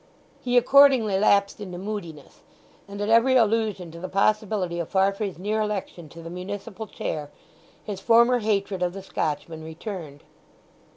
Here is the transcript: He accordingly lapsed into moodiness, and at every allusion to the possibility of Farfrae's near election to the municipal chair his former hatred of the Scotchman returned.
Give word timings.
He 0.43 0.57
accordingly 0.57 1.19
lapsed 1.19 1.61
into 1.61 1.77
moodiness, 1.77 2.41
and 2.87 2.99
at 3.01 3.09
every 3.09 3.35
allusion 3.35 3.91
to 3.91 3.99
the 3.99 4.09
possibility 4.09 4.79
of 4.79 4.89
Farfrae's 4.89 5.37
near 5.37 5.61
election 5.61 6.09
to 6.09 6.23
the 6.23 6.29
municipal 6.31 6.87
chair 6.87 7.29
his 7.83 7.99
former 8.01 8.39
hatred 8.39 8.81
of 8.81 8.93
the 8.93 9.03
Scotchman 9.03 9.63
returned. 9.63 10.23